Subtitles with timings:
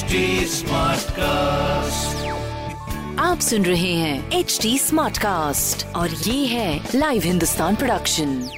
[0.00, 0.12] HD
[1.10, 2.26] cast
[3.20, 8.50] आप सुन रहे हैं एच डी स्मार्ट कास्ट और ये है लाइव हिंदुस्तान प्रोडक्शन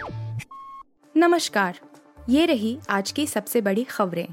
[1.17, 1.79] नमस्कार
[2.29, 4.29] ये रही आज की सबसे बड़ी खबरें।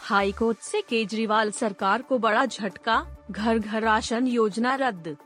[0.00, 5.16] हाई कोर्ट से केजरीवाल सरकार को बड़ा झटका घर घर राशन योजना रद्द।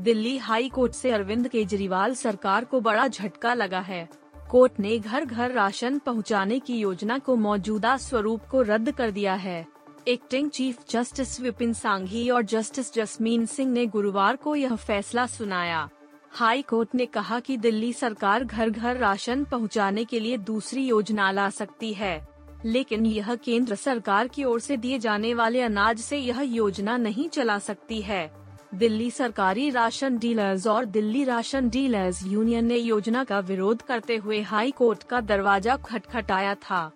[0.00, 4.23] दिल्ली हाई कोर्ट से अरविंद केजरीवाल सरकार को बड़ा झटका लगा है।
[4.54, 9.32] कोर्ट ने घर घर राशन पहुँचाने की योजना को मौजूदा स्वरूप को रद्द कर दिया
[9.34, 9.66] है।
[10.08, 15.88] Acting chief justice Vipin Sanghi और जस्टिस जसमीन सिंह ने गुरुवार को यह फैसला सुनाया।
[16.30, 21.30] हाई कोर्ट ने कहा कि दिल्ली सरकार घर घर राशन पहुँचाने के लिए दूसरी योजना
[21.30, 22.28] ला सकती है,
[22.64, 27.28] लेकिन यह केंद्र सरकार की ओर से दिए जाने वाले अनाज से यह योजना नहीं
[27.28, 28.43] चला सकती है।
[28.74, 34.40] दिल्ली सरकारी राशन डीलर्स और दिल्ली राशन डीलर्स यूनियन ने योजना का विरोध करते हुए
[34.42, 36.90] हाई कोर्ट का दरवाज़ा खटखटाया था।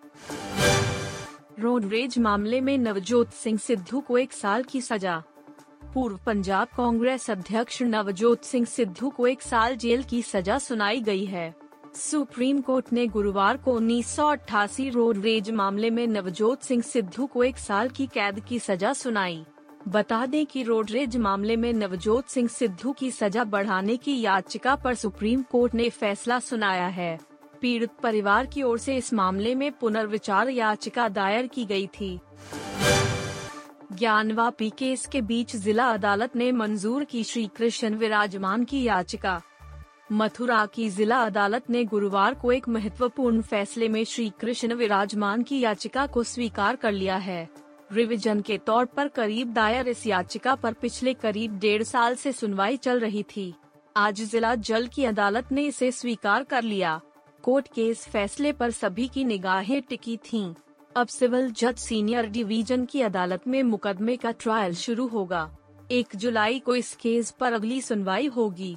[1.60, 5.23] रोड रेज मामले में नवजोत सिंह सिद्धू को एक साल की सजा।
[5.95, 11.24] पूर्व पंजाब कांग्रेस अध्यक्ष नवजोत सिंह सिद्धू को एक साल जेल की सजा सुनाई गई
[11.24, 11.54] है।
[11.96, 14.16] सुप्रीम कोर्ट ने गुरुवार को उन्नीस
[14.95, 19.45] रोड रेज मामले में नवजोत सिंह सिद्धू को एक साल की कैद की सजा सुनाई।
[19.88, 24.94] बता दें कि रोडरेज मामले में नवजोत सिंह सिद्धू की सजा बढ़ाने की याचिका पर
[24.94, 27.18] सुप्रीम कोर्ट ने फैसला सुनाया है।
[27.60, 32.20] पीड़ित परिवार की ओर से इस मामले में पुनर्विचार याचिका दायर की गई थी।
[33.92, 39.42] ज्ञान ज्ञानवापी केस के बीच जिला अदालत ने मंजूर की श्री कृष्ण विराजमान की याचिका।
[40.12, 45.60] मथुरा की जिला अदालत ने गुरुवार को एक महत्वपूर्ण फैसले में श्री कृष्ण विराजमान की
[45.60, 50.72] याचिका को स्वीकार कर लिया है। रिवीजन के तौर पर करीब दायर इस याचिका पर
[50.72, 53.54] पिछले करीब डेढ़ साल से सुनवाई चल रही थी।
[53.96, 57.00] आज जिला जल की अदालत ने इसे स्वीकार कर लिया।
[57.42, 60.54] कोर्ट के इस फैसले पर सभी की निगाहें टिकी थीं।
[60.96, 65.50] अब सिविल जज सीनियर डिवीज़न की अदालत में मुकदमे का ट्रायल शुरू होगा।
[65.91, 68.77] एक जुलाई को इस केस पर अगली सुनवाई होगी।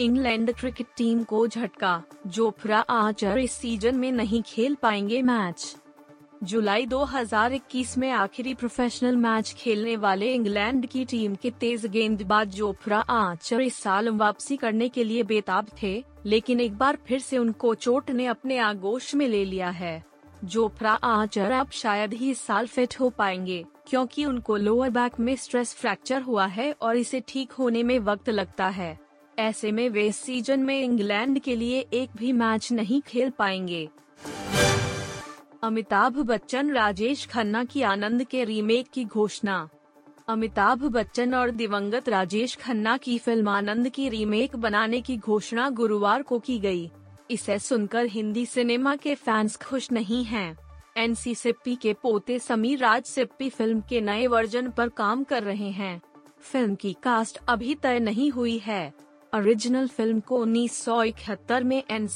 [0.00, 5.76] इंग्लैंड क्रिकेट टीम को झटका। जोफ्रा आचर इस सीज़न में नहीं खेल पाएँगे मैच।
[6.42, 12.98] जुलाई 2021 में आखिरी प्रोफेशनल मैच खेलने वाले इंग्लैंड की टीम के तेज गेंदबाज जोफ्रा
[12.98, 15.92] आचर इस साल वापसी करने के लिए बेताब थे,
[16.26, 20.04] लेकिन एक बार फिर से उनको चोट ने अपने आगोश में ले लिया है।
[20.44, 25.34] जोफ्रा आचर अब शायद ही इस साल फिट हो पाएँगे, क्योंकि उनको लोअर बैक में
[25.36, 28.98] स्ट्रेस फ्रैक्चर हुआ है और इसे ठीक होने में वक्त लगता है।
[29.38, 33.88] ऐसे में वे सीज़न में इंग्लैंड के लिए एक भी मैच नहीं खेल पाएँगे।
[35.62, 39.56] अमिताभ बच्चन, राजेश खन्ना की आनंद के रीमेक की घोषणा
[40.28, 46.22] अमिताभ बच्चन और दिवंगत राजेश खन्ना की फ़िल्म आनंद की रीमेक बनाने की घोषणा गुरुवार
[46.22, 46.90] को की गई।
[47.30, 50.56] इसे सुनकर हिंदी सिनेमा के फैंस खुश नहीं हैं।
[50.96, 55.42] एन सी सिप्पी के पोते समीर राज सिप्पी फ़िल्म के नए वर्जन पर काम कर
[55.42, 56.00] रहे हैं
[56.42, 58.82] फ़िल्म की कास्ट अभी तय नहीं हुई है
[59.32, 62.08] ओरिजिनल फ़िल्म को उन्नीस सौ इकहत्तर में एन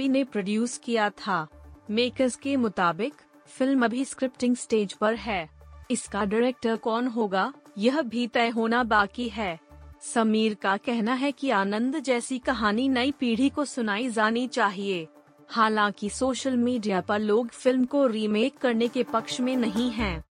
[0.00, 1.46] ने प्रोड्यूस किया था
[1.90, 3.14] मेकर्स के मुताबिक
[3.48, 5.48] फ़िल्म अभी स्क्रिप्टिंग स्टेज पर है।
[5.90, 9.58] इसका डायरेक्टर कौन होगा, यह भी तय होना बाकी है।
[10.02, 15.06] समीर का कहना है कि आनंद जैसी कहानी नई पीढ़ी को सुनाई जानी चाहिए।
[15.50, 20.24] हालाँकि सोशल मीडिया पर लोग फ़िल्म को रीमेक करने के पक्ष में नहीं हैं।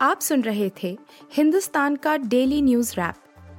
[0.00, 0.98] आप सुन रहे थे
[1.32, 3.14] हिंदुस्तान का डेली न्यूज़ रैप